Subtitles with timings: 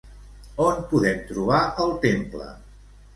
[0.67, 2.49] On podem trobar el temple?